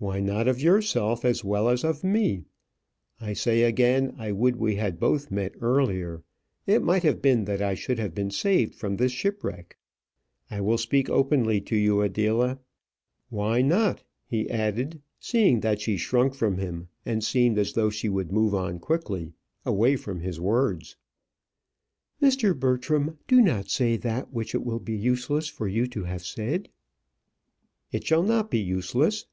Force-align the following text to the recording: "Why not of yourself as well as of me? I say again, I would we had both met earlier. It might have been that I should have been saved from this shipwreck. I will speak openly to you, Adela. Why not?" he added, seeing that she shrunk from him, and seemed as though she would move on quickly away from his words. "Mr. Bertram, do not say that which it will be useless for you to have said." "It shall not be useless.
"Why 0.00 0.18
not 0.18 0.48
of 0.48 0.60
yourself 0.60 1.24
as 1.24 1.44
well 1.44 1.68
as 1.68 1.84
of 1.84 2.02
me? 2.02 2.42
I 3.20 3.34
say 3.34 3.62
again, 3.62 4.16
I 4.18 4.32
would 4.32 4.56
we 4.56 4.74
had 4.74 4.98
both 4.98 5.30
met 5.30 5.52
earlier. 5.60 6.24
It 6.66 6.82
might 6.82 7.04
have 7.04 7.22
been 7.22 7.44
that 7.44 7.62
I 7.62 7.74
should 7.74 8.00
have 8.00 8.12
been 8.12 8.32
saved 8.32 8.74
from 8.74 8.96
this 8.96 9.12
shipwreck. 9.12 9.78
I 10.50 10.60
will 10.60 10.76
speak 10.76 11.08
openly 11.08 11.60
to 11.60 11.76
you, 11.76 12.02
Adela. 12.02 12.58
Why 13.28 13.62
not?" 13.62 14.02
he 14.26 14.50
added, 14.50 15.02
seeing 15.20 15.60
that 15.60 15.80
she 15.80 15.96
shrunk 15.96 16.34
from 16.34 16.58
him, 16.58 16.88
and 17.06 17.22
seemed 17.22 17.56
as 17.56 17.74
though 17.74 17.90
she 17.90 18.08
would 18.08 18.32
move 18.32 18.56
on 18.56 18.80
quickly 18.80 19.34
away 19.64 19.94
from 19.94 20.18
his 20.18 20.40
words. 20.40 20.96
"Mr. 22.20 22.58
Bertram, 22.58 23.18
do 23.28 23.40
not 23.40 23.70
say 23.70 23.96
that 23.98 24.32
which 24.32 24.52
it 24.52 24.64
will 24.64 24.80
be 24.80 24.96
useless 24.96 25.46
for 25.46 25.68
you 25.68 25.86
to 25.86 26.02
have 26.02 26.26
said." 26.26 26.68
"It 27.92 28.04
shall 28.04 28.24
not 28.24 28.50
be 28.50 28.58
useless. 28.58 29.26